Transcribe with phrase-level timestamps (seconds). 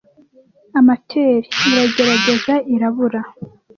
[0.79, 1.39] amateur.
[1.69, 3.21] Iragerageza irabura,